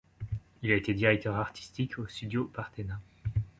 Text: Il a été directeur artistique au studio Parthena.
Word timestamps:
Il 0.63 0.71
a 0.71 0.75
été 0.77 0.95
directeur 0.95 1.35
artistique 1.35 1.99
au 1.99 2.07
studio 2.07 2.45
Parthena. 2.45 2.99